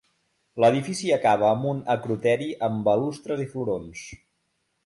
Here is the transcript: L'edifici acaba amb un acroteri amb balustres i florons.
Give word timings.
L'edifici 0.63 1.11
acaba 1.17 1.45
amb 1.51 1.69
un 1.73 1.83
acroteri 1.97 2.49
amb 2.69 2.83
balustres 2.89 3.45
i 3.45 3.49
florons. 3.55 4.09